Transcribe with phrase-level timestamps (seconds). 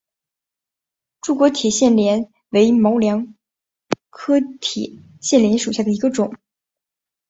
[1.21, 3.35] 柱果铁线莲为毛茛
[4.09, 6.33] 科铁线莲属下的一个种。